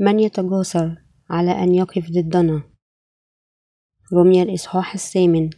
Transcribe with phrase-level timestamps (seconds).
[0.00, 0.96] من يتجاسر
[1.30, 2.62] على أن يقف ضدنا؟
[4.12, 5.50] رمي الإصحاح الثامن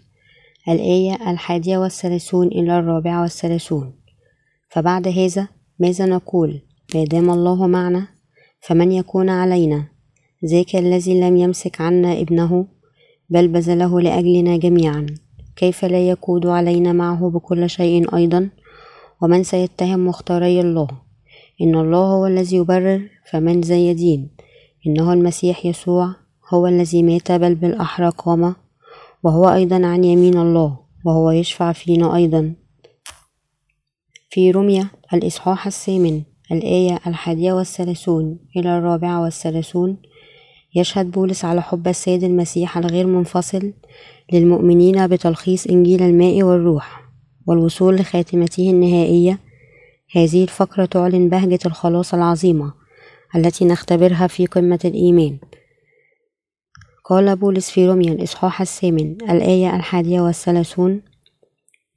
[0.68, 3.94] الآية الحادية والثلاثون إلى الرابعة والثلاثون.
[4.68, 5.48] فبعد هذا
[5.78, 6.60] ماذا نقول؟
[6.94, 8.08] ما دام الله معنا
[8.60, 9.88] فمن يكون علينا؟
[10.44, 12.66] ذاك الذي لم يمسك عنا ابنه
[13.30, 15.06] بل بذله لأجلنا جميعا.
[15.56, 18.50] كيف لا يقود علينا معه بكل شيء أيضا؟
[19.22, 20.88] ومن سيتهم مختاري الله؟
[21.60, 24.30] إن الله هو الذي يبرر فمن ذا يدين
[24.86, 26.14] إنه المسيح يسوع
[26.54, 28.54] هو الذي مات بل بالأحرى قام
[29.22, 32.54] وهو أيضا عن يمين الله وهو يشفع فينا أيضا.
[34.30, 39.96] في رمية الإصحاح الثامن الآية الحادية والثلاثون إلى الرابعة والثلاثون
[40.74, 43.72] يشهد بولس على حب السيد المسيح الغير منفصل
[44.32, 47.02] للمؤمنين بتلخيص إنجيل الماء والروح
[47.46, 49.38] والوصول لخاتمته النهائية.
[50.16, 52.72] هذه الفقرة تعلن بهجة الخلاص العظيمة.
[53.36, 55.38] التي نختبرها في قمة الإيمان.
[57.04, 61.02] قال بولس في روميا الإصحاح الثامن الآية الحادية والثلاثون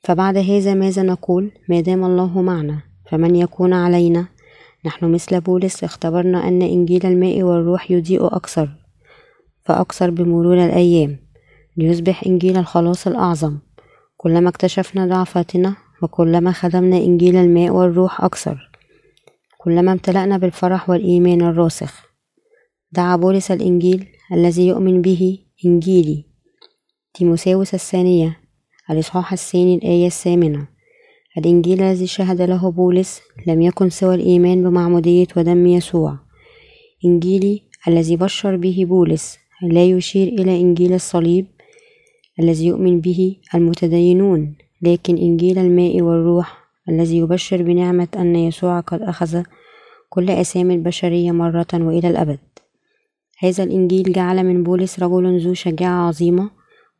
[0.03, 4.27] فبعد هذا ماذا نقول؟ ما دام الله معنا فمن يكون علينا؟
[4.85, 8.69] نحن مثل بولس اختبرنا أن إنجيل الماء والروح يضيء أكثر
[9.63, 11.19] فأكثر بمرور الأيام
[11.77, 13.57] ليصبح إنجيل الخلاص الأعظم.
[14.17, 18.70] كلما اكتشفنا ضعفاتنا وكلما خدمنا إنجيل الماء والروح أكثر.
[19.63, 22.05] كلما امتلأنا بالفرح والإيمان الراسخ.
[22.91, 26.25] دعا بولس الإنجيل الذي يؤمن به إنجيلي.
[27.13, 28.37] تيموساوس الثانية.
[28.91, 30.67] الإصحاح الثاني الآية الثامنة.
[31.37, 36.17] الإنجيل الذي شهد له بولس لم يكن سوى الإيمان بمعمودية ودم يسوع.
[37.05, 41.45] إنجيلي الذي بشر به بولس لا يشير إلى إنجيل الصليب
[42.39, 49.43] الذي يؤمن به المتدينون لكن إنجيل الماء والروح الذي يبشر بنعمة أن يسوع قد أخذ
[50.09, 52.39] كل أسامي البشرية مرة وإلى الأبد.
[53.39, 56.49] هذا الإنجيل جعل من بولس رجل ذو شجاعة عظيمة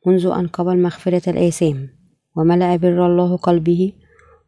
[0.06, 1.90] منذ أن قبل مغفرة الآثام
[2.36, 3.94] وملأ بر الله قلبه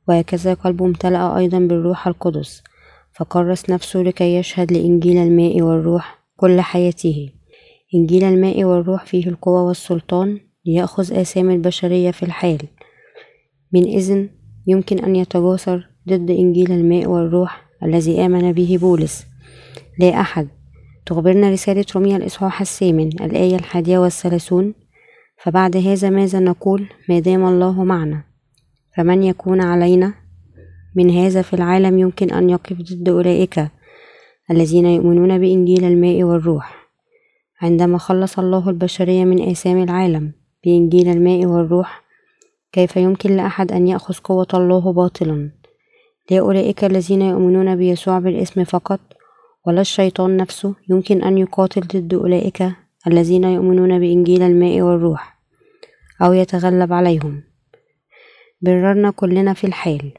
[0.08, 2.64] وهكذا قلبه امتلأ أيضا بالروح القدس
[3.12, 7.30] فكرس نفسه لكي يشهد لإنجيل الماء والروح كل حياته.
[7.96, 12.60] إنجيل الماء والروح فيه القوة والسلطان ليأخذ آثام البشرية في الحال.
[13.74, 14.30] من إذن
[14.68, 19.26] يمكن أن يتجاسر ضد إنجيل الماء والروح الذي آمن به بولس.
[20.00, 20.48] لا أحد.
[21.06, 24.74] تخبرنا رسالة روميا الإصحاح الثامن الآية الحادية والثلاثون.
[25.38, 28.24] فبعد هذا ماذا نقول؟ ما دام الله معنا.
[28.98, 30.14] فمن يكون علينا؟
[30.96, 33.68] من هذا في العالم يمكن أن يقف ضد أولئك
[34.52, 36.84] الذين يؤمنون بإنجيل الماء والروح.
[37.62, 40.32] عندما خلص الله البشرية من آثام العالم
[40.66, 42.03] بإنجيل الماء والروح
[42.74, 45.52] كيف يمكن لأحد أن يأخذ قوة الله باطلا؟
[46.32, 49.00] لا أولئك الذين يؤمنون بيسوع بالاسم فقط
[49.68, 52.64] ولا الشيطان نفسه يمكن أن يقاتل ضد أولئك
[53.08, 55.40] الذين يؤمنون بإنجيل الماء والروح
[56.22, 57.44] أو يتغلب عليهم.
[58.62, 60.12] بررنا كلنا في الحال.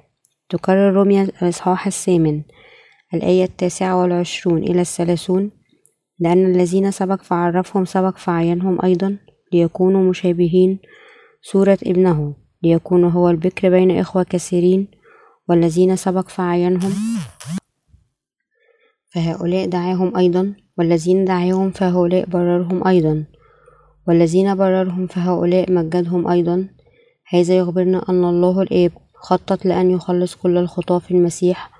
[0.49, 2.43] تكرر روميا الإصحاح الثامن
[3.15, 5.51] الآية التاسعة والعشرون إلى الثلاثون
[6.19, 9.17] لأن الذين سبق فعرفهم سبق فعينهم أيضا
[9.53, 10.79] ليكونوا مشابهين
[11.43, 12.44] صورة ابنه.
[12.65, 14.89] ليكون هو البكر بين إخوة كثيرين
[15.49, 16.93] والذين سبق فعينهم
[19.15, 23.25] فهؤلاء دعاهم أيضا والذين دعاهم فهؤلاء بررهم أيضا
[24.09, 26.69] والذين بررهم فهؤلاء مجدهم أيضا.
[27.29, 31.71] هذا يخبرنا أن الله الآب خطط لأن يخلص كل الخطاة في المسيح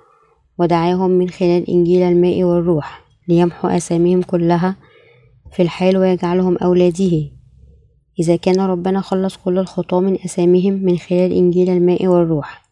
[0.57, 4.75] ودعاهم من خلال إنجيل الماء والروح ليمحو أساميهم كلها
[5.51, 7.34] في الحال ويجعلهم أولاده.
[8.19, 12.65] إذا كان ربنا خلص كل الخطاة من أساميهم من خلال إنجيل الماء والروح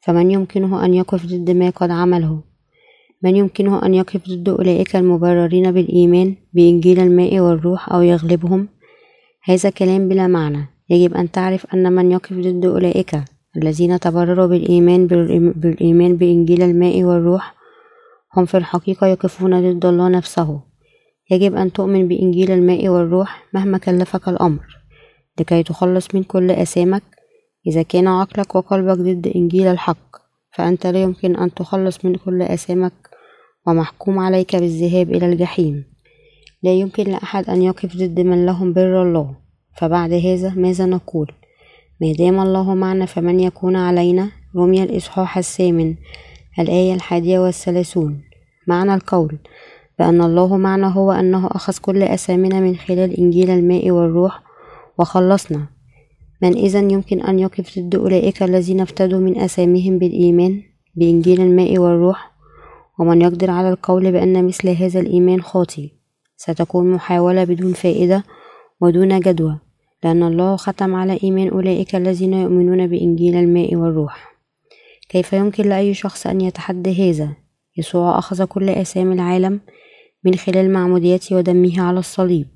[0.00, 2.40] فمن يمكنه أن يقف ضد ما قد عمله؟
[3.22, 8.68] من يمكنه أن يقف ضد أولئك المبررين بالإيمان بإنجيل الماء والروح أو يغلبهم؟
[9.44, 10.66] هذا كلام بلا معنى.
[10.90, 13.20] يجب أن تعرف أن من يقف ضد أولئك
[13.56, 17.54] الذين تبرروا بالإيمان بالإيمان بإنجيل الماء والروح
[18.36, 20.60] هم في الحقيقة يقفون ضد الله نفسه.
[21.30, 24.75] يجب أن تؤمن بإنجيل الماء والروح مهما كلفك الأمر.
[25.40, 27.02] لكي تخلص من كل أسامك
[27.66, 30.16] إذا كان عقلك وقلبك ضد إنجيل الحق
[30.56, 32.92] فأنت لا يمكن أن تخلص من كل أسامك
[33.66, 35.84] ومحكوم عليك بالذهاب إلى الجحيم.
[36.62, 39.34] لا يمكن لأحد أن يقف ضد من لهم بر الله.
[39.76, 41.32] فبعد هذا ماذا نقول؟
[42.00, 45.94] ما دام الله معنا فمن يكون علينا؟ رمي الإصحاح الثامن
[46.58, 48.22] الآية الحادية والثلاثون.
[48.66, 49.38] معنى القول
[49.98, 54.45] بأن الله معنا هو أنه أخذ كل أسامنا من خلال إنجيل الماء والروح
[54.98, 55.66] وخلصنا.
[56.42, 60.62] من إذا يمكن أن يقف ضد أولئك الذين افتدوا من أساميهم بالإيمان
[60.94, 62.32] بإنجيل الماء والروح
[62.98, 65.88] ومن يقدر على القول بأن مثل هذا الإيمان خاطئ.
[66.36, 68.24] ستكون محاولة بدون فائدة
[68.80, 69.58] ودون جدوى
[70.04, 74.36] لأن الله ختم على إيمان أولئك الذين يؤمنون بإنجيل الماء والروح.
[75.08, 77.36] كيف يمكن لأي شخص أن يتحدى هذا؟
[77.76, 79.60] يسوع أخذ كل آثام العالم
[80.24, 82.46] من خلال معموديته ودمه على الصليب.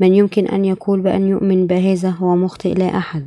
[0.00, 3.26] من يمكن أن يقول بأن يؤمن بهذا هو مخطئ لا أحد.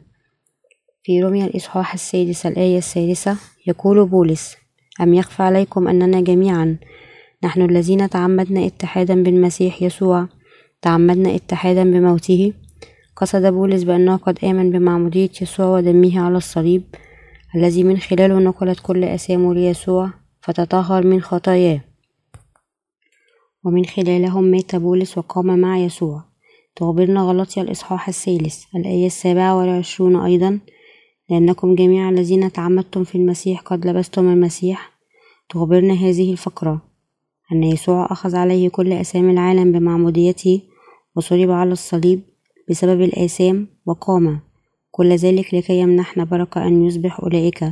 [1.03, 3.37] في رمي الإصحاح السادس الآية السادسة
[3.67, 4.55] يقول بولس
[5.01, 6.77] أم يخفى عليكم أننا جميعا
[7.43, 10.27] نحن الذين تعمدنا اتحادا بالمسيح يسوع
[10.81, 12.53] تعمدنا اتحادا بموته؟
[13.15, 16.83] قصد بولس بأنه قد آمن بمعمودية يسوع ودمه على الصليب
[17.55, 20.09] الذي من خلاله نقلت كل أسامه ليسوع
[20.41, 21.81] فتطهر من خطاياه.
[23.63, 26.32] ومن خلالهم مات بولس وقام مع يسوع.
[26.75, 28.63] تخبرنا غلطيا الإصحاح الثالث.
[28.75, 30.59] الآية السابعة والعشرون أيضا.
[31.29, 34.91] لأنكم جميع الذين تعمدتم في المسيح قد لبستم المسيح.
[35.49, 36.81] تخبرنا هذه الفقرة.
[37.51, 40.61] أن يسوع أخذ عليه كل أسامي العالم بمعموديته
[41.15, 42.21] وصلب على الصليب
[42.69, 44.39] بسبب الآثام وقام.
[44.91, 47.71] كل ذلك لكي يمنحنا بركة أن يصبح أولئك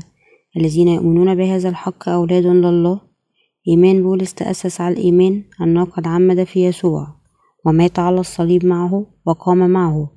[0.57, 3.01] الذين يؤمنون بهذا الحق أولاد لله.
[3.67, 7.20] إيمان بولس تأسس على الإيمان أنه قد عمد في يسوع.
[7.65, 10.09] ومات على الصليب معه وقام معه.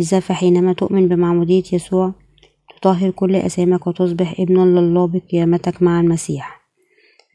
[0.00, 2.12] لذا فحينما تؤمن بمعمودية يسوع
[2.76, 6.60] تطهر كل أسامك وتصبح ابنا لله بقيامتك مع المسيح.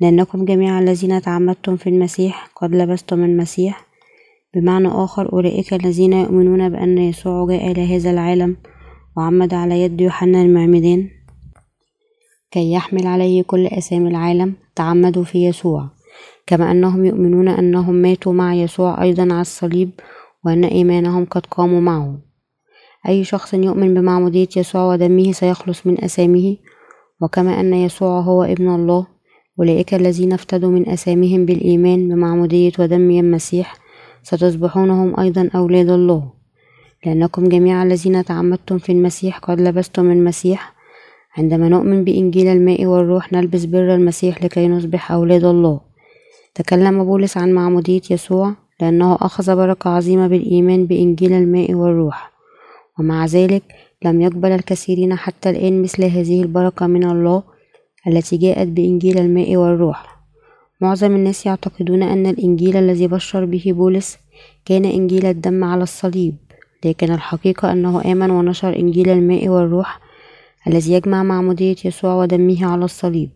[0.02, 3.88] لأنكم جميع الذين تعمدتم في المسيح قد لبستم المسيح.
[4.56, 8.58] بمعنى آخر أولئك الذين يؤمنون بأن يسوع جاء إلى هذا العالم
[9.18, 11.10] وعمد على يد يوحنا المعمدان
[12.52, 15.90] كي يحمل عليه كل أسامي العالم تعمدوا في يسوع.
[16.46, 19.90] كما أنهم يؤمنون أنهم ماتوا مع يسوع أيضا على الصليب
[20.46, 22.20] وأن إيمانهم قد قاموا معه.
[23.08, 26.58] أي شخص يؤمن بمعمودية يسوع ودمه سيخلص من أسامه؟
[27.22, 29.08] وكما أن يسوع هو ابن الله
[29.60, 33.76] أولئك الذين افتدوا من أسامهم بالإيمان بمعمودية ودم المسيح
[34.24, 36.32] ستصبحون هم أيضا أولاد الله.
[37.06, 40.74] لأنكم جميع الذين تعمدتم في المسيح قد لبستم المسيح.
[41.38, 45.93] عندما نؤمن بإنجيل الماء والروح نلبس بر المسيح لكي نصبح أولاد الله.
[46.56, 52.32] تكلم بولس عن معمودية يسوع لأنه أخذ بركة عظيمة بالإيمان بإنجيل الماء والروح
[53.00, 53.64] ومع ذلك
[54.06, 57.44] لم يقبل الكثيرين حتى الآن مثل هذه البركة من الله
[58.08, 60.14] التي جاءت بإنجيل الماء والروح.
[60.82, 64.18] معظم الناس يعتقدون أن الإنجيل الذي بشر به بولس
[64.66, 66.36] كان إنجيل الدم على الصليب
[66.86, 70.00] لكن الحقيقة أنه آمن ونشر إنجيل الماء والروح
[70.68, 73.30] الذي يجمع معمودية يسوع ودمه على الصليب.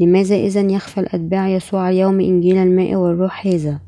[0.00, 3.80] لماذا إذا يخفى الأتباع يسوع اليوم إنجيل الماء والروح هذا؟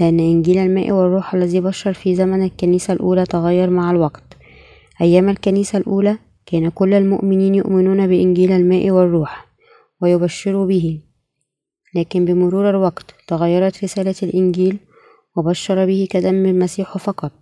[0.00, 4.22] لأن إنجيل الماء والروح الذي بشر في زمن الكنيسة الأولى تغير مع الوقت.
[5.00, 9.46] أيام الكنيسة الأولى كان كل المؤمنين يؤمنون بإنجيل الماء والروح
[10.02, 11.00] ويبشروا به.
[11.94, 14.78] لكن بمرور الوقت تغيرت رسالة الإنجيل
[15.36, 17.32] وبشر به كدم المسيح فقط.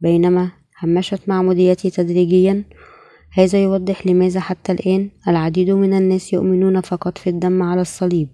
[0.00, 0.50] بينما
[0.82, 2.64] همشت معموديته تدريجيا
[3.32, 8.28] هذا يوضح لماذا حتى الآن العديد من الناس يؤمنون فقط في الدم على الصليب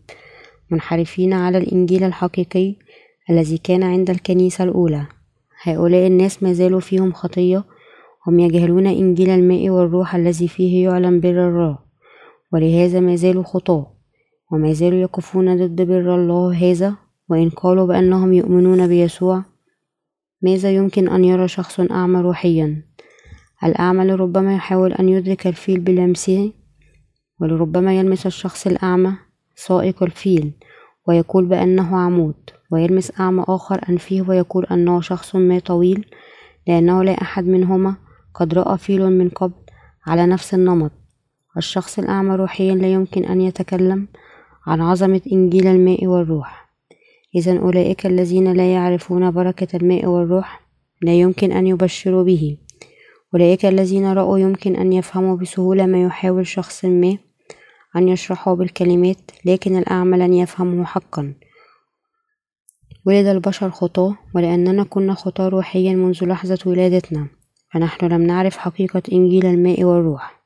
[0.70, 2.76] منحرفين على الإنجيل الحقيقي
[3.30, 5.06] الذي كان عند الكنيسة الأولى.
[5.62, 7.64] هؤلاء الناس ما زالوا فيهم خطية
[8.26, 11.78] هم يجهلون إنجيل الماء والروح الذي فيه يعلم بر الله
[12.52, 13.86] ولهذا ما زالوا خطاة
[14.52, 16.94] وما زالوا يقفون ضد بر الله هذا
[17.28, 19.44] وإن قالوا بأنهم يؤمنون بيسوع
[20.42, 22.82] ماذا يمكن أن يرى شخص أعمى روحيا؟
[23.64, 26.52] الأعمى لربما يحاول أن يدرك الفيل بلمسه
[27.40, 29.12] ولربما يلمس الشخص الأعمى
[29.54, 30.52] سائق الفيل
[31.08, 32.34] ويقول بأنه عمود
[32.70, 36.06] ويلمس أعمى آخر أنفه ويقول أنه شخص ما طويل
[36.66, 37.94] لأنه لا أحد منهما
[38.34, 39.54] قد رأى فيل من قبل
[40.06, 40.90] على نفس النمط.
[41.56, 44.08] الشخص الأعمى روحيا لا يمكن أن يتكلم
[44.66, 46.70] عن عظمة إنجيل الماء والروح.
[47.34, 50.60] إذا أولئك الذين لا يعرفون بركة الماء والروح
[51.02, 52.58] لا يمكن أن يبشروا به.
[53.34, 57.18] أولئك الذين رأوا يمكن أن يفهموا بسهولة ما يحاول شخص ما
[57.96, 61.34] أن يشرحه بالكلمات لكن الأعمى لن يفهمه حقا.
[63.06, 67.28] ولد البشر خطاة ولأننا كنا خطاة روحيا منذ لحظة ولادتنا
[67.72, 70.42] فنحن لم نعرف حقيقة إنجيل الماء والروح.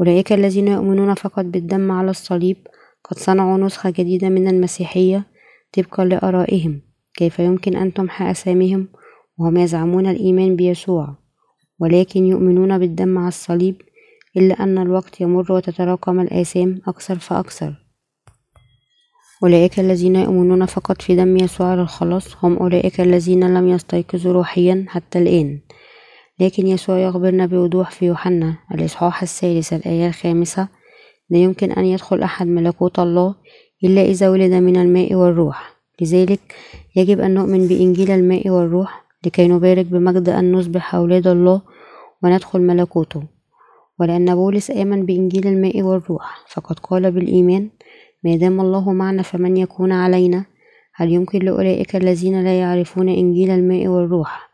[0.00, 2.56] أولئك الذين يؤمنون فقط بالدم على الصليب
[3.04, 5.26] قد صنعوا نسخة جديدة من المسيحية
[5.72, 6.80] طبقا لآرائهم.
[7.14, 8.88] كيف يمكن أن تمحى أساميهم؟
[9.38, 11.23] وهم يزعمون الإيمان بيسوع.
[11.80, 13.82] ولكن يؤمنون بالدم على الصليب
[14.36, 17.74] إلا أن الوقت يمر وتتراكم الآثام أكثر فأكثر.
[19.42, 25.18] أولئك الذين يؤمنون فقط في دم يسوع للخلاص هم أولئك الذين لم يستيقظوا روحيا حتى
[25.18, 25.60] الآن.
[26.40, 30.68] لكن يسوع يخبرنا بوضوح في يوحنا الإصحاح الثالث الآية الخامسة
[31.30, 33.34] لا يمكن أن يدخل أحد ملكوت الله
[33.84, 35.74] إلا إذا ولد من الماء والروح.
[36.00, 36.54] لذلك
[36.96, 41.62] يجب أن نؤمن بإنجيل الماء والروح لكي نبارك بمجد أن نصبح أولاد الله
[42.22, 43.22] وندخل ملكوته.
[44.00, 47.70] ولأن بولس آمن بإنجيل الماء والروح فقد قال بالإيمان
[48.24, 50.44] ما دام الله معنا فمن يكون علينا؟
[50.94, 54.50] هل يمكن لأولئك الذين لا يعرفون إنجيل الماء والروح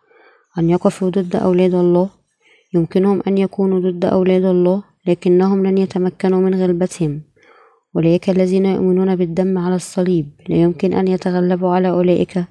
[0.58, 2.08] أن يقفوا ضد أولاد الله؟
[2.74, 7.20] يمكنهم أن يكونوا ضد أولاد الله لكنهم لن يتمكنوا من غلبتهم.
[7.96, 12.44] أولئك الذين يؤمنون بالدم على الصليب لا يمكن أن يتغلبوا على أولئك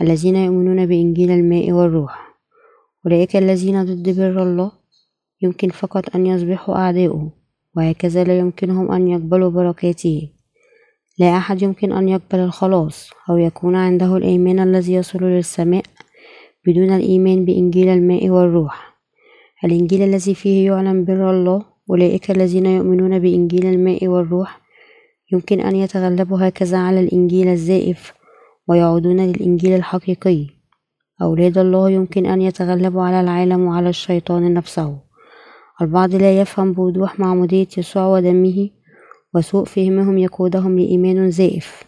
[0.00, 2.38] الذين يؤمنون بإنجيل الماء والروح.
[3.06, 4.72] أولئك الذين ضد بر الله
[5.42, 7.32] يمكن فقط أن يصبحوا أعداؤه
[7.76, 10.30] وهكذا لا يمكنهم أن يقبلوا بركاته.
[11.18, 15.84] لا أحد يمكن أن يقبل الخلاص أو يكون عنده الإيمان الذي يصل للسماء
[16.66, 18.88] بدون الإيمان بإنجيل الماء والروح.
[19.64, 24.60] الإنجيل الذي فيه يعلن بر الله أولئك الذين يؤمنون بإنجيل الماء والروح
[25.32, 28.12] يمكن أن يتغلبوا هكذا على الإنجيل الزائف
[28.68, 30.46] ويعودون للإنجيل الحقيقي.
[31.22, 34.98] أولاد الله يمكن أن يتغلبوا على العالم وعلى الشيطان نفسه.
[35.82, 38.70] البعض لا يفهم بوضوح معمودية يسوع ودمه
[39.34, 41.82] وسوء فهمهم يقودهم لإيمان زائف.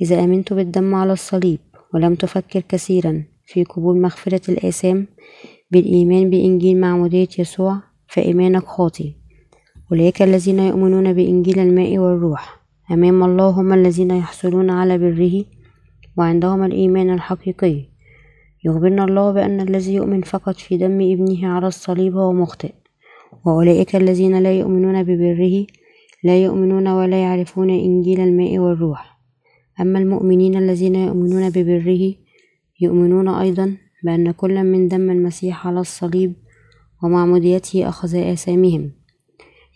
[0.00, 1.58] إذا آمنت بالدم على الصليب
[1.94, 5.06] ولم تفكر كثيرا في قبول مغفرة الآثام
[5.70, 9.10] بالإيمان بإنجيل معمودية يسوع فإيمانك خاطئ.
[9.92, 12.60] أولئك الذين يؤمنون بإنجيل الماء والروح.
[12.90, 15.57] أمام الله هم الذين يحصلون على بره
[16.18, 17.84] وعندهم الإيمان الحقيقي.
[18.64, 22.72] يخبرنا الله بأن الذي يؤمن فقط في دم ابنه على الصليب هو مخطئ
[23.44, 25.66] وأولئك الذين لا يؤمنون ببره
[26.24, 29.18] لا يؤمنون ولا يعرفون إنجيل الماء والروح.
[29.80, 32.14] أما المؤمنين الذين يؤمنون ببره
[32.80, 36.32] يؤمنون أيضا بأن كل من دم المسيح على الصليب
[37.02, 38.90] ومعموديته أخذ آثامهم.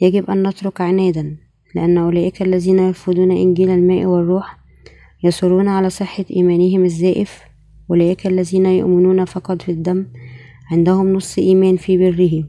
[0.01, 1.37] يجب أن نترك عنادا
[1.75, 4.62] لأن أولئك الذين يرفضون إنجيل الماء والروح
[5.25, 7.41] يصرون على صحة إيمانهم الزائف
[7.91, 10.07] أولئك الذين يؤمنون فقط في الدم
[10.71, 12.45] عندهم نص إيمان في بره.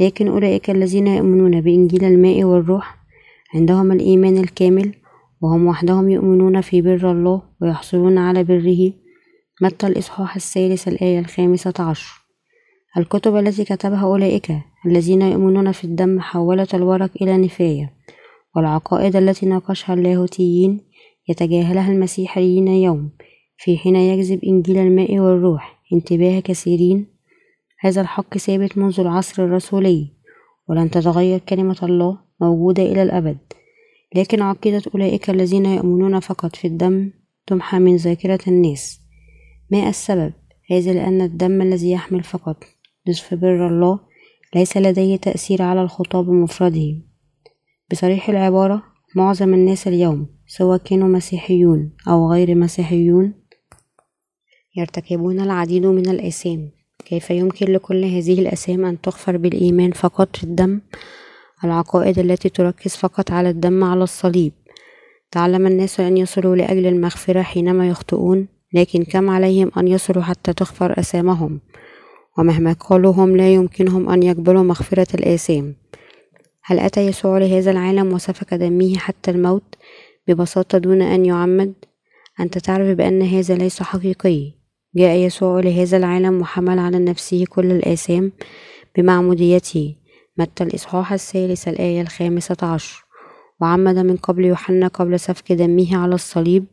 [0.00, 2.96] لكن أولئك الذين يؤمنون بإنجيل الماء والروح
[3.54, 4.94] عندهم الإيمان الكامل
[5.40, 8.92] وهم وحدهم يؤمنون في بر الله ويحصلون على بره.
[9.62, 12.20] متى الإصحاح الثالث الآية الخامسة عشر؟
[12.98, 14.52] الكتب التي كتبها أولئك
[14.86, 17.92] الذين يؤمنون في الدم حولت الورق إلى نفاية
[18.56, 20.80] والعقائد التي ناقشها اللاهوتيين
[21.30, 23.10] يتجاهلها المسيحيين يوم.
[23.56, 25.82] في حين يجذب إنجيل الماء والروح.
[25.92, 27.06] انتباه كثيرين.
[27.80, 30.12] هذا الحق ثابت منذ العصر الرسولي.
[30.68, 33.38] ولن تتغير كلمة الله موجودة إلى الأبد.
[34.14, 37.10] لكن عقيدة أولئك الذين يؤمنون فقط في الدم
[37.46, 39.00] تمحى من ذاكرة الناس.
[39.70, 40.32] ما السبب؟
[40.70, 42.64] هذا لأن الدم الذي يحمل فقط
[43.08, 44.00] نصف بر الله
[44.54, 46.96] ليس لديه تأثير على الخطاب بمفرده.
[47.90, 48.82] بصريح العبارة
[49.16, 53.32] معظم الناس اليوم سواء كانوا مسيحيون أو غير مسيحيون
[54.76, 56.70] يرتكبون العديد من الآثام.
[57.04, 60.80] كيف يمكن لكل هذه الأسام أن تغفر بالإيمان فقط؟ الدم
[61.64, 64.52] العقائد التي تركز فقط على الدم على الصليب.
[65.30, 71.00] تعلم الناس أن يصلوا لأجل المغفرة حينما يخطئون لكن كم عليهم أن يصلوا حتى تغفر
[71.00, 71.60] أسامهم
[72.38, 75.74] ومهما قالوا هم لا يمكنهم أن يقبلوا مغفرة الآثام.
[76.64, 79.76] هل أتى يسوع لهذا العالم وسفك دمه حتى الموت؟
[80.28, 81.74] ببساطة دون أن يعمد
[82.40, 84.52] أنت تعرف بأن هذا ليس حقيقي.
[84.96, 88.32] جاء يسوع لهذا العالم وحمل على نفسه كل الآثام
[88.96, 89.94] بمعموديته.
[90.38, 93.04] متى الإصحاح الثالث الآية الخامسة عشر؟
[93.60, 96.64] وعمد من قبل يوحنا قبل سفك دمه على الصليب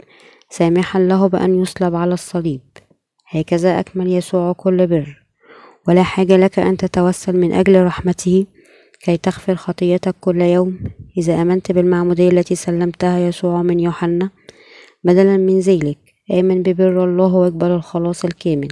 [0.50, 2.62] سامحا له بأن يصلب على الصليب.
[3.30, 5.24] هكذا أكمل يسوع كل بر.
[5.88, 8.46] ولا حاجة لك أن تتوسل من أجل رحمته
[9.04, 10.80] كي تغفر خطيتك كل يوم.
[11.18, 14.30] إذا آمنت بالمعمودية التي سلمتها يسوع من يوحنا
[15.04, 15.98] بدلا من ذلك
[16.32, 18.68] آمن ببر الله واقبل الخلاص الكامل.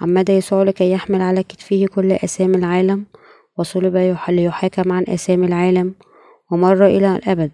[0.00, 3.04] عمد يسوع لكي يحمل على كتفه كل أسام العالم
[3.58, 5.94] وصلب ليحاكم عن أسام العالم
[6.52, 7.50] ومر إلى الأبد.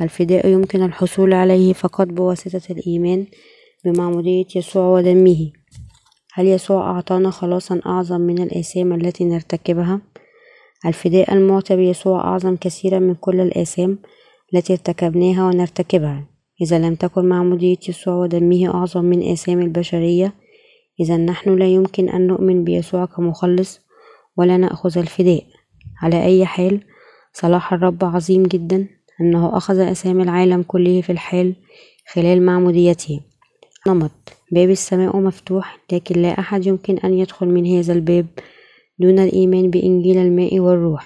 [0.00, 3.26] الفداء يمكن الحصول عليه فقط بواسطة الإيمان
[3.84, 5.52] بمعمودية يسوع ودمه.
[6.34, 10.00] هل يسوع أعطانا خلاصا أعظم من الآثام التي نرتكبها؟
[10.86, 13.98] الفداء المعطى بيسوع أعظم كثيرا من كل الآثام
[14.54, 16.24] التي ارتكبناها ونرتكبها.
[16.62, 20.32] إذا لم تكن معمودية يسوع ودمه أعظم من آثام البشرية
[21.00, 23.80] إذا نحن لا يمكن أن نؤمن بيسوع كمخلص
[24.36, 25.44] ولا نأخذ الفداء.
[26.02, 26.80] على أي حال
[27.32, 28.86] صلاح الرب عظيم جدا
[29.20, 31.54] أنه أخذ أسام العالم كله في الحال
[32.12, 33.20] خلال معموديته.
[33.86, 34.10] نمط
[34.52, 38.26] باب السماء مفتوح لكن لا أحد يمكن أن يدخل من هذا الباب
[39.02, 41.04] دون الإيمان بإنجيل الماء والروح.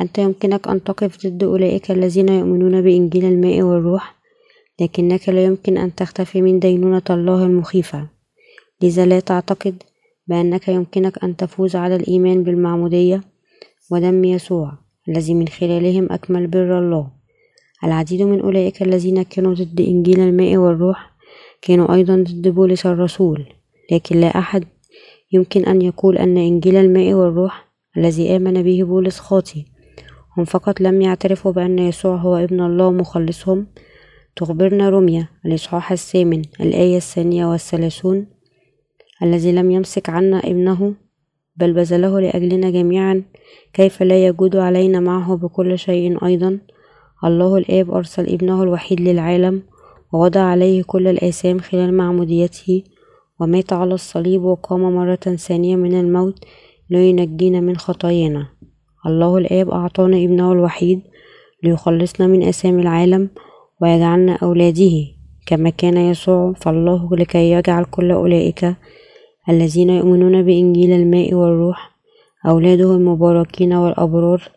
[0.00, 4.04] أنت يمكنك أن تقف ضد أولئك الذين يؤمنون بإنجيل الماء والروح
[4.80, 8.08] لكنك لا يمكن أن تختفي من دينونة الله المخيفة.
[8.82, 9.82] لذا لا تعتقد
[10.26, 13.20] بأنك يمكنك أن تفوز على الإيمان بالمعمودية
[13.90, 14.72] ودم يسوع
[15.08, 17.10] الذي من خلالهم أكمل بر الله.
[17.84, 21.10] العديد من أولئك الذين كانوا ضد إنجيل الماء والروح
[21.62, 23.44] كانوا أيضا ضد بولس الرسول
[23.92, 24.64] لكن لا أحد
[25.32, 29.62] يمكن أن يقول أن إنجيل الماء والروح الذي آمن به بولس خاطئ
[30.36, 33.66] هم فقط لم يعترفوا بأن يسوع هو ابن الله مخلصهم
[34.36, 38.26] تخبرنا رمية الإصحاح الثامن الآية الثانية والثلاثون
[39.22, 40.94] الذي لم يمسك عنا ابنه
[41.56, 43.22] بل بذله لأجلنا جميعا
[43.72, 46.58] كيف لا يجود علينا معه بكل شيء أيضا؟
[47.24, 49.62] الله الآب أرسل ابنه الوحيد للعالم
[50.12, 52.82] ووضع عليه كل الآثام خلال معموديته.
[53.40, 55.14] ومات على الصليب وقام مرة
[55.46, 56.44] ثانية من الموت
[56.90, 58.46] لينجينا من خطايانا.
[59.06, 61.00] الله الآب أعطانا ابنه الوحيد
[61.62, 63.30] ليخلصنا من آثام العالم
[63.82, 64.92] ويجعلنا أولاده.
[65.46, 68.74] كما كان يسوع فالله لكي يجعل كل أولئك
[69.48, 71.90] الذين يؤمنون بإنجيل الماء والروح
[72.46, 74.50] أولاده المباركين والأبرار.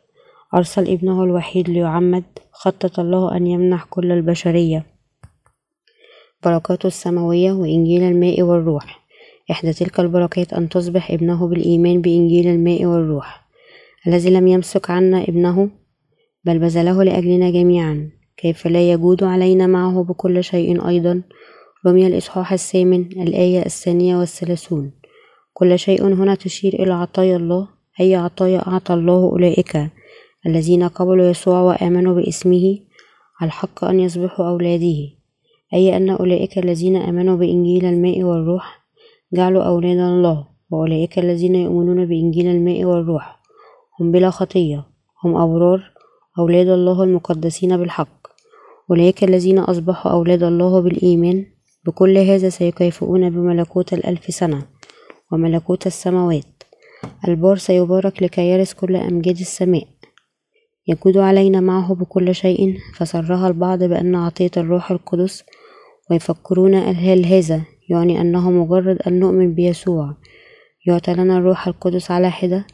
[0.55, 4.92] أرسل ابنه الوحيد ليعمد خطط الله أن يمنح كل البشرية.
[6.45, 9.03] بركاته السماوية وإنجيل الماء والروح.
[9.51, 13.43] إحدى تلك البركات أن تصبح ابنه بالإيمان بإنجيل الماء والروح.
[14.07, 15.69] الذي لم يمسك عنا ابنه
[16.45, 18.09] بل بذله لأجلنا جميعا.
[18.37, 21.21] كيف لا يجود علينا معه بكل شيء أيضا؟
[21.87, 24.91] رمي الإصحاح الثامن الآية الثانية والثلاثون.
[25.53, 27.67] كل شيء هنا تشير إلى عطايا الله.
[27.99, 29.89] أي عطايا أعطى الله أولئك؟
[30.45, 32.79] الذين قبلوا يسوع وآمنوا باسمه.
[33.41, 35.22] الحق أن يصبحوا أولاده.
[35.73, 38.85] أي أن أولئك الذين آمنوا بإنجيل الماء والروح
[39.33, 43.39] جعلوا أولاد الله وأولئك الذين يؤمنون بإنجيل الماء والروح.
[43.99, 44.85] هم بلا خطية
[45.23, 45.91] هم أبرار
[46.39, 48.27] أولاد الله المقدسين بالحق.
[48.91, 51.45] أولئك الذين أصبحوا أولاد الله بالإيمان
[51.85, 54.61] بكل هذا سيكافئون بملكوت الألف سنة
[55.31, 56.63] وملكوت السماوات.
[57.27, 59.87] البار سيبارك لكي يرث كل أمجاد السماء.
[60.87, 65.43] يجود علينا معه بكل شيء فسرها البعض بأن عطية الروح القدس
[66.11, 70.15] ويفكرون هل هذا يعني أنه مجرد أن نؤمن بيسوع
[70.85, 72.67] يعطى لنا الروح القدس على حدة؟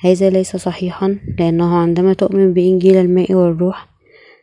[0.00, 3.88] هذا ليس صحيحا لأنه عندما تؤمن بإنجيل الماء والروح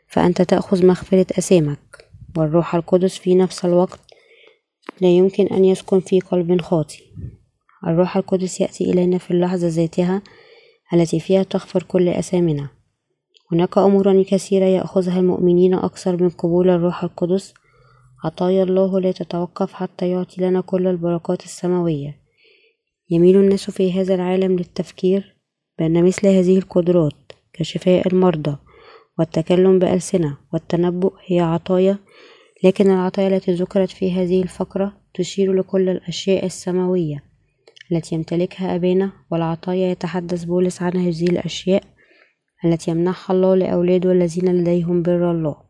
[0.08, 4.00] فأنت تأخذ مغفرة أثامك والروح القدس في نفس الوقت
[5.02, 7.04] لا يمكن أن يسكن في قلب خاطئ.
[7.88, 10.22] الروح القدس يأتي إلينا في اللحظة ذاتها
[10.93, 12.69] التي فيها تغفر كل أثامنا
[13.52, 17.54] هناك أمور كثيرة يأخذها المؤمنين أكثر من قبول الروح القدس
[18.24, 22.20] عطايا الله لا تتوقف حتى يعطي لنا كل البركات السماوية.
[23.10, 25.36] يميل الناس في هذا العالم للتفكير
[25.80, 28.58] بأن مثل هذه القدرات كشفاء المرضى
[29.20, 31.98] والتكلم بألسنة والتنبؤ هي عطايا
[32.64, 37.24] لكن العطايا التي ذكرت في هذه الفقرة تشير لكل الأشياء السماوية
[37.92, 41.84] التي يمتلكها أبانا والعطايا يتحدث بولس عن هذه الأشياء
[42.66, 45.62] التي يمنحها الله لأولاده الذين لديهم بر الله.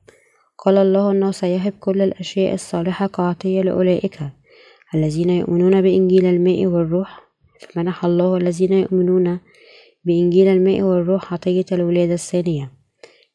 [0.65, 4.19] قال الله أنه سيهب كل الأشياء الصالحة كعطية لأولئك
[4.95, 7.19] الذين يؤمنون بإنجيل الماء والروح.
[7.59, 9.39] فمنح الله الذين يؤمنون
[10.05, 12.71] بإنجيل الماء والروح عطية الولادة الثانية.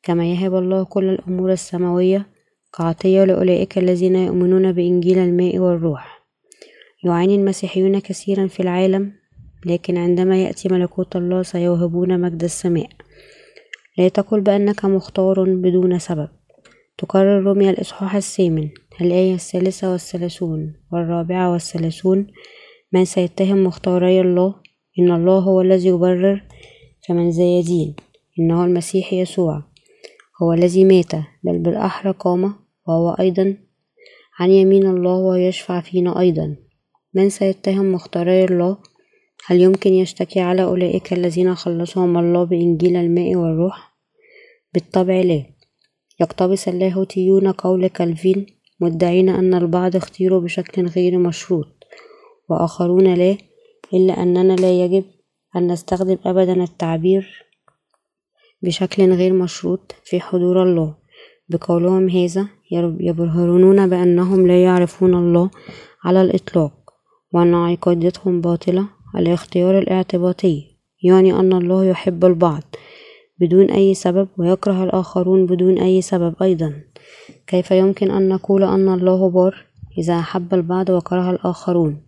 [0.03, 2.27] كما يهب الله كل الأمور السماوية
[2.79, 6.25] كعطية لأولئك الذين يؤمنون بإنجيل الماء والروح.
[7.05, 9.13] يعاني المسيحيون كثيرا في العالم
[9.67, 12.89] لكن عندما يأتي ملكوت الله سيوهبون مجد السماء.
[13.99, 16.29] لا تقل بأنك مختار بدون سبب.
[16.99, 18.69] تكرر رمي الإصحاح الثامن
[19.01, 22.27] الآية الثالثة والثلاثون والرابعة والثلاثون
[22.93, 24.55] من سيتهم مختاري الله
[24.99, 26.45] إن الله هو الذي يبرر
[27.09, 27.95] فمن ذا يدين
[28.39, 29.63] إنه المسيح يسوع
[30.43, 31.13] هو الذي مات
[31.45, 32.55] بل بالأحرى قام
[32.87, 33.57] وهو أيضا
[34.39, 36.57] عن يمين الله ويشفع فينا أيضا.
[37.15, 38.79] من سيتهم مختاري الله
[39.47, 43.93] هل يمكن يشتكي على أولئك الذين خلصهم الله بإنجيل الماء والروح؟
[44.75, 45.58] بالطبع لا.
[46.21, 48.47] يقتبس اللاهوتيون قول كالفين
[48.81, 51.87] مدعين أن البعض اختيروا بشكل غير مشروط
[52.49, 53.37] وآخرون لا
[53.95, 55.05] إلا أننا لا يجب
[55.57, 57.45] أن نستخدم أبدا التعبير
[58.63, 60.95] بشكل غير مشروط في حضور الله.
[61.49, 62.49] بقولهم هذا
[63.01, 65.51] يبرهنون بأنهم لا يعرفون الله
[66.05, 66.73] على الإطلاق
[67.33, 70.65] وأن عقيدتهم باطلة الاختيار الاعتباطي
[71.03, 72.63] يعني أن الله يحب البعض.
[73.41, 76.75] بدون أي سبب ويكره الآخرون بدون أي سبب أيضا.
[77.47, 79.67] كيف يمكن أن نقول أن الله بار؟
[79.99, 82.03] إذا أحب البعض وكره الآخرون.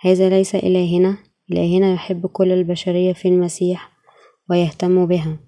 [0.00, 1.16] هذا ليس إلهنا
[1.52, 3.92] إلهنا يحب كل البشرية في المسيح
[4.50, 5.38] ويهتم بها.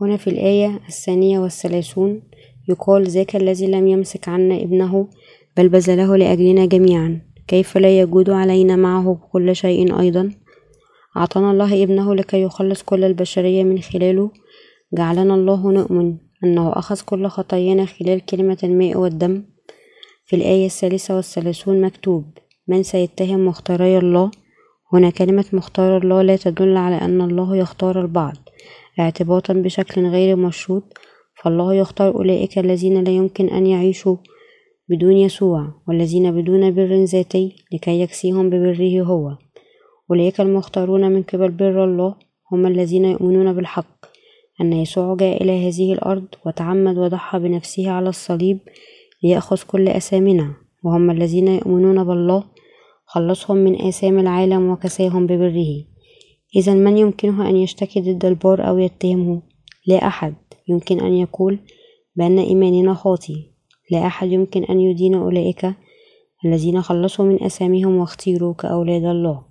[0.00, 2.22] هنا في الآية الثانية والثلاثون
[2.68, 5.08] يقال ذاك الذي لم يمسك عنا ابنه
[5.56, 7.20] بل بذله لأجلنا جميعا.
[7.48, 10.30] كيف لا يجود علينا معه كل شيء أيضا؟
[11.16, 14.30] أعطانا الله ابنه لكي يخلص كل البشرية من خلاله.
[14.94, 19.42] جعلنا الله نؤمن أنه أخذ كل خطايانا خلال كلمة الماء والدم.
[20.26, 22.24] في الآية الثالثة والثلاثون مكتوب
[22.68, 24.30] من سيتهم مختاري الله؟
[24.92, 28.36] هنا كلمة مختار الله لا تدل على أن الله يختار البعض.
[29.00, 30.98] اعتباطا بشكل غير مشروط
[31.42, 34.16] فالله يختار أولئك الذين لا يمكن أن يعيشوا
[34.88, 39.45] بدون يسوع والذين بدون بر ذاتي لكي يكسيهم ببره هو.
[40.10, 42.14] أولئك المختارون من قبل بر الله
[42.52, 44.06] هم الذين يؤمنون بالحق
[44.60, 48.58] أن يسوع جاء إلى هذه الأرض وتعمد وضحى بنفسه على الصليب
[49.22, 52.44] ليأخذ كل أثامنا وهم الذين يؤمنون بالله
[53.06, 55.84] خلصهم من آثام العالم وكساهم ببره.
[56.56, 59.42] إذا من يمكنه أن يشتكي ضد البار أو يتهمه؟
[59.86, 60.34] لا أحد.
[60.68, 61.58] يمكن أن يقول
[62.16, 63.34] بأن إيماننا خاطئ.
[63.90, 65.74] لا أحد يمكن أن يدين أولئك
[66.44, 69.45] الذين خلصوا من أساميهم واختيروا كأولاد الله.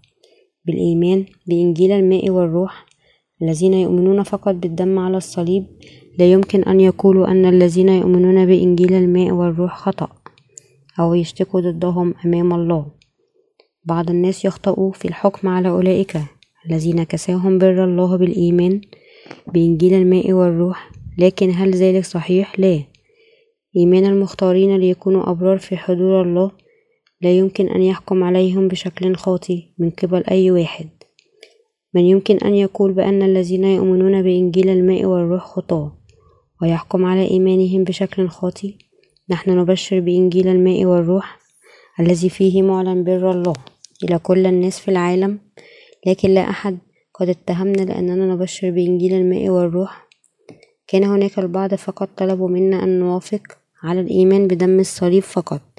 [0.65, 2.85] بالإيمان بإنجيل الماء والروح.
[3.41, 5.65] الذين يؤمنون فقط بالدم على الصليب
[6.19, 10.09] لا يمكن أن يقولوا أن الذين يؤمنون بإنجيل الماء والروح خطأ
[10.99, 12.85] أو يشتكوا ضدهم أمام الله.
[13.85, 16.17] بعض الناس يخطئوا في الحكم على أولئك
[16.69, 18.81] الذين كساهم بر الله بالإيمان
[19.53, 20.91] بإنجيل الماء والروح.
[21.17, 22.79] لكن هل ذلك صحيح؟ لا.
[23.77, 26.51] إيمان المختارين ليكونوا أبرار في حضور الله
[27.25, 30.89] لا يمكن أن يحكم عليهم بشكل خاطئ من قبل أي واحد.
[31.93, 35.91] من يمكن أن يقول بأن الذين يؤمنون بإنجيل الماء والروح خطاة
[36.61, 38.73] ويحكم على إيمانهم بشكل خاطئ
[39.29, 41.39] نحن نبشر بإنجيل الماء والروح
[41.99, 43.53] الذي فيه معلن بر الله
[44.03, 45.39] إلى كل الناس في العالم
[46.07, 46.77] لكن لا أحد
[47.13, 50.07] قد اتهمنا لأننا نبشر بإنجيل الماء والروح.
[50.87, 53.41] كان هناك البعض فقط طلبوا منا أن نوافق
[53.83, 55.74] على الإيمان بدم الصليب فقط.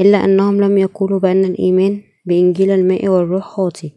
[0.00, 3.90] إلا أنهم لم يقولوا بأن الإيمان بإنجيل الماء والروح خاطئ.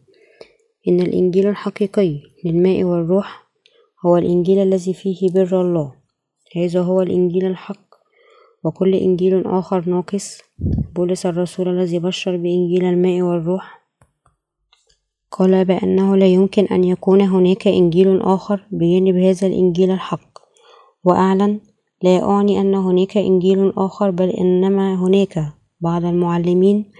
[0.87, 3.47] إن الإنجيل الحقيقي للماء والروح
[4.05, 5.93] هو الإنجيل الذي فيه بر الله.
[6.55, 7.91] هذا هو الإنجيل الحق.
[8.63, 10.37] وكل إنجيل آخر ناقص.
[10.95, 13.81] بولس الرسول الذي بشر بإنجيل الماء والروح.
[15.31, 20.39] قال بأنه لا يمكن أن يكون هناك إنجيل آخر بجانب هذا الإنجيل الحق.
[21.03, 21.59] وأعلن
[22.03, 25.60] لا أعني أن هناك إنجيل آخر بل إنما هناك.
[25.81, 26.91] بعض المعلمين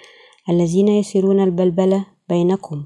[0.50, 2.86] الذين يسيرون البلبلة بينكم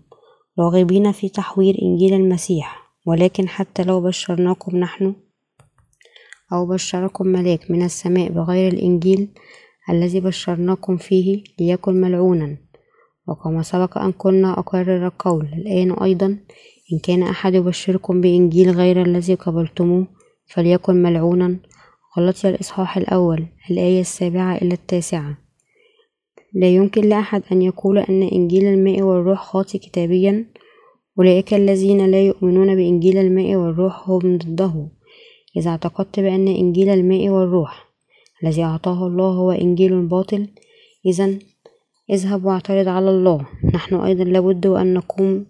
[0.59, 5.15] راغبين في تحوير إنجيل المسيح ولكن حتى لو بشرناكم نحن
[6.53, 9.29] أو بشركم ملاك من السماء بغير الإنجيل
[9.89, 12.57] الذي بشرناكم فيه ليكن ملعونا.
[13.27, 16.25] وكما سبق أن كنا أكرر القول الآن أيضا
[16.93, 20.07] إن كان أحد يبشركم بإنجيل غير الذي قبلتموه
[20.47, 21.59] فليكن ملعونا.
[22.17, 25.37] غلطي الإصحاح الأول الآية السابعة إلى التاسعة.
[26.55, 30.45] لا يمكن لأحد أن يقول أن إنجيل الماء والروح خاطئ كتابيا
[31.19, 34.87] أولئك الذين لا يؤمنون بإنجيل الماء والروح هم ضده.
[35.57, 37.85] إذا اعتقدت بأن إنجيل الماء والروح
[38.43, 40.47] الذي أعطاه الله هو إنجيل باطل
[41.05, 41.39] إذا
[42.09, 43.45] اذهب واعترض على الله.
[43.73, 45.45] نحن أيضا لابد أن نقوم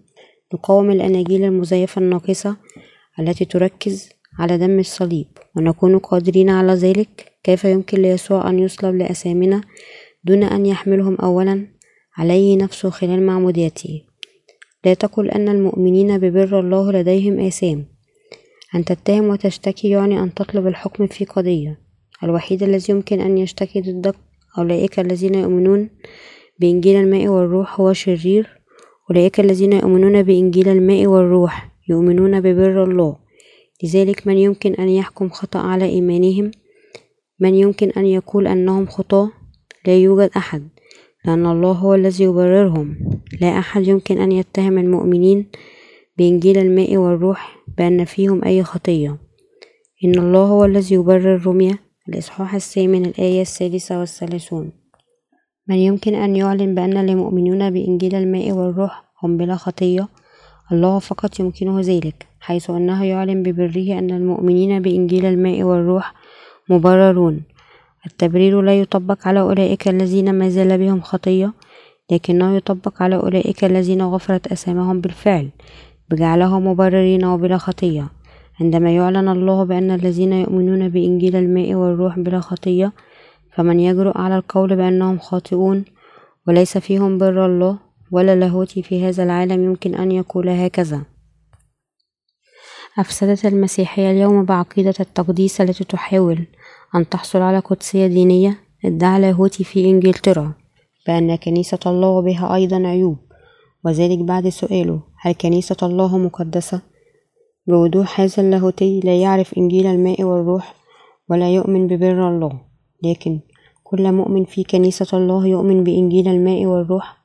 [0.54, 2.56] نقاوم الأناجيل المزيفة الناقصة
[3.18, 7.32] التي تركز على دم الصليب ونكون قادرين على ذلك.
[7.42, 9.60] كيف يمكن ليسوع أن يصلب لأسامنا
[10.26, 11.66] دون أن يحملهم أولا
[12.16, 14.02] عليه نفسه خلال معموديته.
[14.84, 17.86] لا تقل أن المؤمنين ببر الله لديهم آثام.
[18.74, 21.78] أن تتهم وتشتكي يعني أن تطلب الحكم في قضية.
[22.22, 24.14] الوحيد الذي يمكن أن يشتكي ضدك
[24.58, 25.90] أولئك الذين يؤمنون
[26.60, 28.60] بإنجيل الماء والروح هو شرير.
[29.10, 33.16] أولئك الذين يؤمنون بإنجيل الماء والروح يؤمنون ببر الله.
[33.84, 36.50] لذلك من يمكن أن يحكم خطأ على إيمانهم؟
[37.40, 39.30] من يمكن أن يقول أنهم خطاة
[39.86, 40.68] لا يوجد أحد
[41.24, 42.96] لأن الله هو الذي يبررهم.
[43.40, 45.46] لا أحد يمكن أن يتهم المؤمنين
[46.18, 49.16] بإنجيل الماء والروح بأن فيهم أي خطية.
[50.04, 51.78] إن الله هو الذي يبرر رمية.
[52.08, 54.72] الإصحاح الثامن الآية السادسة والثلاثون.
[55.68, 60.08] من يمكن أن يعلن بأن المؤمنون بإنجيل الماء والروح هم بلا خطية؟
[60.72, 66.14] الله فقط يمكنه ذلك حيث أنه يعلن ببره أن المؤمنين بإنجيل الماء والروح
[66.70, 67.42] مبررون.
[68.06, 71.52] التبرير لا يطبق على أولئك الذين ما زال بهم خطية
[72.12, 75.50] لكنه يطبق على أولئك الذين غفرت أسامهم بالفعل
[76.10, 78.08] بجعلهم مبررين وبلا خطية.
[78.60, 82.92] عندما يعلن الله بأن الذين يؤمنون بإنجيل الماء والروح بلا خطية
[83.52, 85.84] فمن يجرؤ على القول بأنهم خاطئون
[86.48, 87.78] وليس فيهم بر الله
[88.10, 91.02] ولا لاهوتي في هذا العالم يمكن أن يقول هكذا.
[92.98, 96.46] أفسدت المسيحية اليوم بعقيدة التقديس التي تحاول
[96.96, 98.58] أن تحصل على قدسية دينية.
[98.84, 100.52] ادعى لاهوتي في إنجلترا
[101.06, 103.16] بأن كنيسة الله بها أيضا عيوب.
[103.84, 106.80] وذلك بعد سؤاله هل كنيسة الله مقدسة؟
[107.66, 110.74] بوضوح هذا اللاهوتي لا يعرف إنجيل الماء والروح
[111.30, 112.60] ولا يؤمن ببر الله.
[113.04, 113.40] لكن
[113.84, 117.16] كل مؤمن في كنيسة الله يؤمن بإنجيل الماء والروح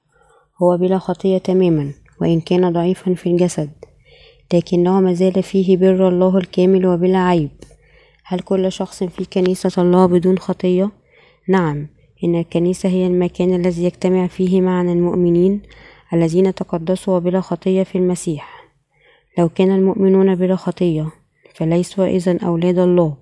[0.64, 3.70] هو بلا خطية تماما وإن كان ضعيفا في الجسد.
[4.54, 7.50] لكنه ما زال فيه بر الله الكامل وبلا عيب.
[8.32, 10.92] هل كل شخص في كنيسة الله بدون خطية؟
[11.50, 11.88] نعم
[12.24, 15.62] إن الكنيسة هي المكان الذي يجتمع فيه معنا المؤمنين
[16.14, 18.66] الذين تقدسوا بلا خطية في المسيح.
[19.38, 21.10] لو كان المؤمنون بلا خطية
[21.56, 23.18] فليسوا إذا أولاد الله.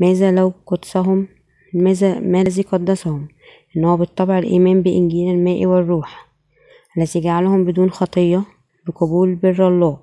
[0.00, 1.28] ماذا لو قدسهم؟
[1.74, 3.28] ماذا ما الذي قدسهم؟
[3.76, 6.28] إنه بالطبع الإيمان بإنجيل الماء والروح
[6.98, 8.42] الذي جعلهم بدون خطية
[8.86, 9.98] بقبول بر الله.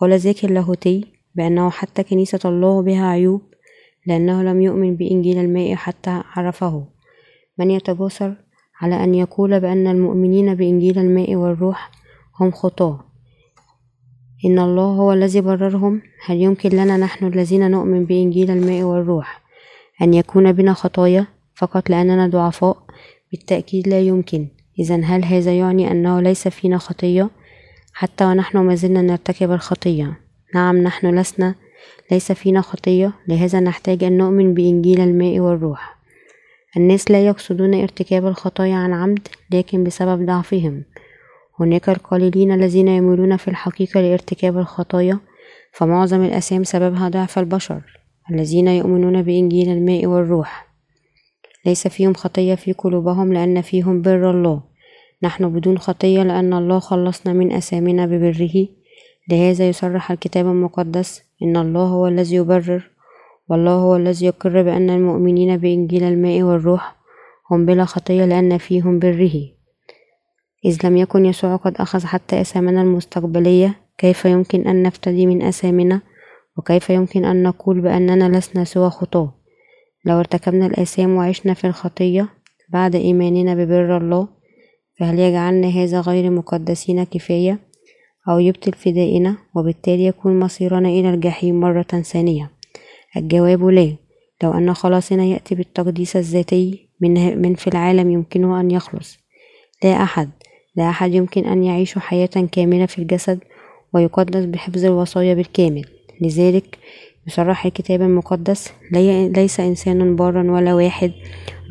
[0.00, 1.04] قال ذاك اللاهوتي
[1.34, 3.48] بأنه حتى كنيسة الله بها عيوب
[4.08, 6.84] لأنه لم يؤمن بإنجيل الماء حتى عرفه.
[7.58, 8.34] من يتجاسر
[8.80, 11.90] على أن يقول بأن المؤمنين بإنجيل الماء والروح
[12.40, 13.04] هم خطاة؟
[14.44, 16.02] إن الله هو الذي بررهم.
[16.26, 19.42] هل يمكن لنا نحن الذين نؤمن بإنجيل الماء والروح
[20.02, 22.76] أن يكون بنا خطايا فقط لأننا ضعفاء؟
[23.30, 24.48] بالتأكيد لا يمكن.
[24.78, 27.30] إذا هل هذا يعني أنه ليس فينا خطية؟
[27.92, 30.20] حتى ونحن ما زلنا نرتكب الخطية.
[30.54, 31.54] نعم نحن لسنا
[32.10, 35.98] ليس فينا خطية لهذا نحتاج أن نؤمن بإنجيل الماء والروح.
[36.76, 40.84] الناس لا يقصدون ارتكاب الخطايا عن عمد لكن بسبب ضعفهم.
[41.60, 45.18] هناك القليلين الذين يميلون في الحقيقة لارتكاب الخطايا
[45.72, 47.82] فمعظم الأسام سببها ضعف البشر
[48.30, 50.68] الذين يؤمنون بإنجيل الماء والروح.
[51.66, 54.62] ليس فيهم خطية في قلوبهم لأن فيهم بر الله.
[55.22, 58.68] نحن بدون خطية لأن الله خلصنا من أسامنا ببره.
[59.30, 62.90] لهذا يصرح الكتاب المقدس إن الله هو الذي يبرر
[63.48, 66.96] والله هو الذي يقر بأن المؤمنين بإنجيل الماء والروح
[67.50, 69.58] هم بلا خطية لأن فيهم بره.
[70.64, 76.00] إذ لم يكن يسوع قد أخذ حتى أسامنا المستقبلية كيف يمكن أن نفتدي من أسامنا؟
[76.56, 79.34] وكيف يمكن أن نقول بأننا لسنا سوى خطاة؟
[80.04, 82.28] لو ارتكبنا الآثام وعشنا في الخطية
[82.68, 84.28] بعد إيماننا ببر الله
[84.98, 87.67] فهل يجعلنا هذا غير مقدسين كفاية؟
[88.28, 92.50] أو يبطل فدائنا وبالتالي يكون مصيرنا إلى الجحيم مرة ثانية.
[93.16, 93.96] الجواب لا.
[94.42, 99.18] لو أن خلاصنا يأتي بالتقديس الذاتي من, في العالم يمكنه أن يخلص.
[99.84, 100.30] لا أحد
[100.76, 103.38] لا أحد يمكن أن يعيش حياة كاملة في الجسد
[103.94, 105.84] ويقدس بحفظ الوصايا بالكامل.
[106.20, 106.78] لذلك
[107.26, 108.72] يصرح الكتاب المقدس
[109.36, 111.12] ليس إنسان بارا ولا واحد.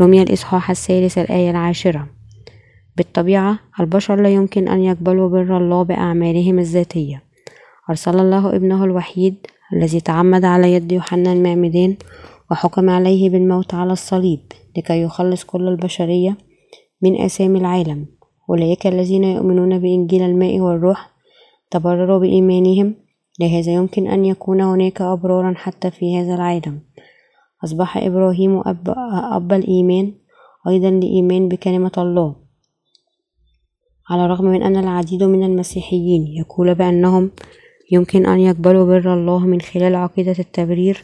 [0.01, 2.16] رمي الإصحاح الثالث الآية العاشرة.
[2.97, 7.23] بالطبيعة البشر لا يمكن أن يقبلوا بر الله بأعمالهم الذاتية.
[7.89, 9.35] أرسل الله ابنه الوحيد
[9.73, 11.95] الذي تعمد على يد يوحنا المعمدان
[12.51, 14.39] وحكم عليه بالموت على الصليب
[14.77, 16.37] لكي يخلص كل البشرية
[17.01, 18.05] من آثام العالم.
[18.49, 21.09] أولئك الذين يؤمنون بإنجيل الماء والروح
[21.71, 22.95] تبرروا بإيمانهم.
[23.39, 26.79] لهذا يمكن أن يكون هناك أبرارا حتى في هذا العالم.
[27.63, 28.93] أصبح إبراهيم أب,
[29.33, 30.13] أب الإيمان
[30.67, 32.46] أيضا لإيمان بكلمة الله.
[34.09, 37.31] على الرغم من أن العديد من المسيحيين يقول بأنهم
[37.91, 41.03] يمكن أن يقبلوا بر الله من خلال عقيدة التبرير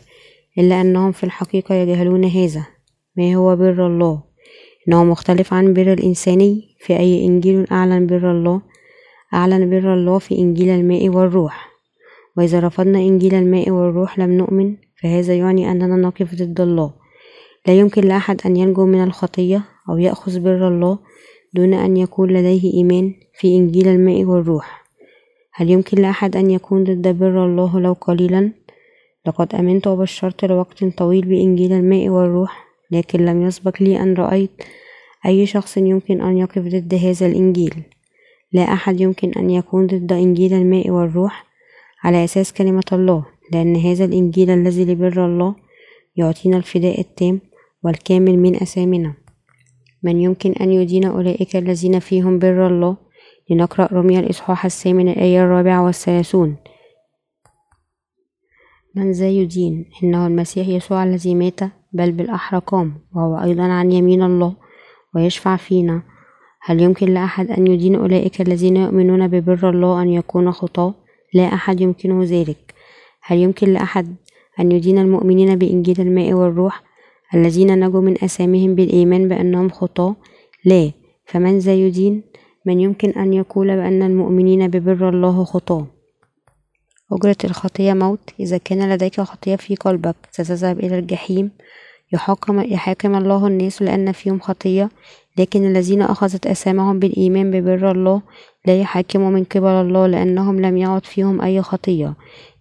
[0.57, 2.67] إلا أنهم في الحقيقة يجهلون هذا.
[3.17, 4.23] ما هو بر الله؟
[4.87, 8.61] إنه مختلف عن بر الإنساني في أي إنجيل أعلن بر الله
[9.33, 11.69] أعلن بر الله في إنجيل الماء والروح.
[12.37, 16.93] وإذا رفضنا إنجيل الماء والروح لم نؤمن فهذا يعني أننا نقف ضد الله.
[17.67, 20.99] لا يمكن لأحد أن ينجو من الخطية أو يأخذ بر الله
[21.53, 24.83] دون أن يكون لديه إيمان في إنجيل الماء والروح.
[25.53, 28.51] هل يمكن لأحد أن يكون ضد بر الله لو قليلا؟
[29.27, 34.51] لقد أمنت وبشرت لوقت طويل بإنجيل الماء والروح لكن لم يسبق لي أن رأيت
[35.25, 37.75] أي شخص يمكن أن يقف ضد هذا الإنجيل.
[38.53, 41.45] لا أحد يمكن أن يكون ضد إنجيل الماء والروح
[42.03, 45.55] على أساس كلمة الله لأن هذا الإنجيل الذي لبر الله
[46.15, 47.39] يعطينا الفداء التام
[47.83, 49.13] والكامل من أثامنا
[50.03, 52.97] من يمكن أن يدين أولئك الذين فيهم بر الله؟
[53.49, 56.55] لنقرأ رمي الإصحاح الثامن الآية الرابعة والثلاثون.
[58.95, 61.59] من ذا يدين؟ إنه المسيح يسوع الذي مات
[61.93, 64.55] بل بالأحرى قام وهو أيضا عن يمين الله
[65.15, 66.01] ويشفع فينا.
[66.61, 70.93] هل يمكن لأحد أن يدين أولئك الذين يؤمنون ببر الله أن يكون خطاة
[71.33, 72.73] لا أحد يمكنه ذلك.
[73.21, 74.15] هل يمكن لأحد
[74.59, 76.83] أن يدين المؤمنين بإنجيل الماء والروح؟
[77.33, 80.15] الذين نجوا من أسامهم بالإيمان بأنهم خطاة.
[80.65, 80.91] لا
[81.25, 82.23] فمن ذا يدين؟
[82.65, 85.87] من يمكن أن يقول بأن المؤمنين ببر الله خطاة.
[87.11, 88.29] أجرة الخطية موت.
[88.39, 91.51] إذا كان لديك خطية في قلبك ستذهب إلى الجحيم.
[92.13, 94.89] يحاكم, يحاكم الله الناس لأن فيهم خطية.
[95.37, 98.21] لكن الذين أخذت أسامهم بالإيمان ببر الله
[98.65, 102.15] لا يحاكموا من قبل الله لأنهم لم يعد فيهم أي خطية.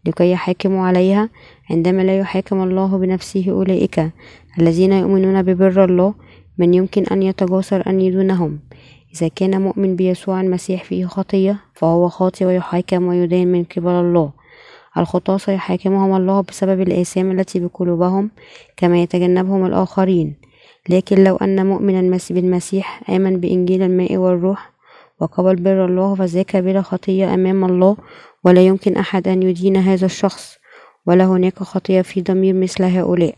[0.06, 1.28] لكي يحاكموا عليها
[1.72, 4.10] عندما لا يحاكم الله بنفسه أولئك
[4.58, 6.14] الذين يؤمنون ببر الله
[6.58, 8.58] من يمكن أن يتجاسر أن يدونهم؟
[9.14, 14.30] إذا كان مؤمن بيسوع المسيح فيه خطية فهو خاطئ ويحاكم ويدان من قبل الله.
[14.98, 18.30] الخطاة سيحاكمهم الله بسبب الآثام التي بقلوبهم
[18.76, 20.34] كما يتجنبهم الآخرين.
[20.88, 24.72] لكن لو أن مؤمنا بالمسيح آمن بإنجيل الماء والروح
[25.20, 27.96] وقبل بر الله فذاك بلا خطية أمام الله
[28.44, 30.61] ولا يمكن أحد أن يدين هذا الشخص.
[31.06, 33.34] ولا هناك خطية في ضمير مثل هؤلاء.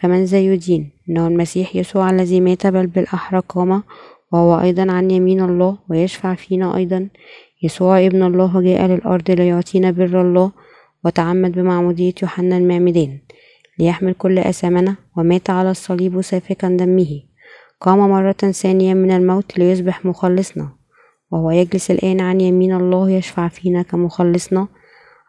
[0.00, 3.82] فمن ذا يدين؟ إنه المسيح يسوع الذي مات بل بالأحرى قام
[4.32, 7.08] وهو أيضا عن يمين الله ويشفع فينا أيضا.
[7.62, 10.52] يسوع ابن الله جاء للأرض ليعطينا بر الله
[11.04, 13.18] وتعمد بمعمودية يوحنا المعمدان
[13.78, 17.22] ليحمل كل أثامنا ومات على الصليب سافكا دمه.
[17.80, 20.68] قام مرة ثانية من الموت ليصبح مخلصنا.
[21.30, 24.68] وهو يجلس الآن عن يمين الله يشفع فينا كمخلصنا.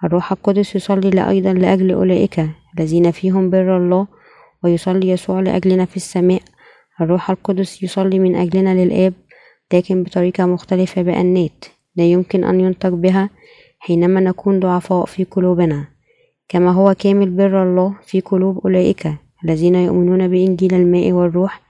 [0.04, 2.46] الروح القدس يصلي أيضا لأجل أولئك
[2.80, 4.08] الذين فيهم بر الله
[4.64, 6.42] ويصلي يسوع لأجلنا في السماء.
[7.02, 9.14] الروح القدس يصلي من أجلنا للآب
[9.74, 13.30] لكن بطريقة مختلفة بأنات لا يمكن أن ينطق بها
[13.80, 15.88] حينما نكون ضعفاء في قلوبنا.
[16.50, 19.08] كما هو كامل بر الله في قلوب أولئك
[19.46, 21.62] الذين يؤمنون بإنجيل الماء والروح.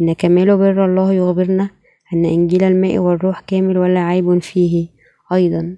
[0.00, 1.70] إن كمال بر الله يخبرنا
[2.12, 4.88] أن إنجيل الماء والروح كامل ولا عيب فيه
[5.32, 5.76] أيضا.